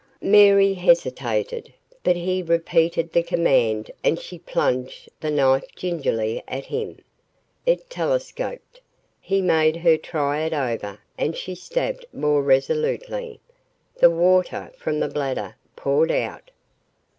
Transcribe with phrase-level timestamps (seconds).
[0.23, 1.71] Mary hesitated.
[2.03, 7.03] But he repeated the command and she plunged the knife gingerly at him.
[7.67, 8.81] It telescoped.
[9.19, 13.41] He made her try it over and she stabbed more resolutely.
[13.97, 16.49] The water from the bladder poured out.